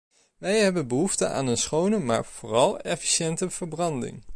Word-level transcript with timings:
Wij 0.37 0.59
hebben 0.59 0.87
behoefte 0.87 1.27
aan 1.27 1.47
een 1.47 1.57
schone 1.57 1.99
maar 1.99 2.25
vooral 2.25 2.79
efficiënte 2.79 3.49
verbranding. 3.49 4.23